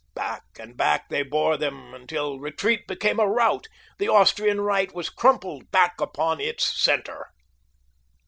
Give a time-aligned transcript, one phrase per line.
[0.15, 3.67] Back and back they bore them until retreat became a rout.
[3.99, 7.27] The Austrian right was crumpled back upon its center!